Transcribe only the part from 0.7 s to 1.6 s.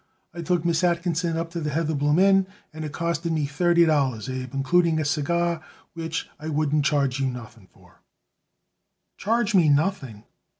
Atkinson up to